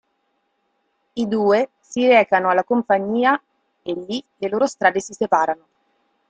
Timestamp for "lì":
3.93-4.23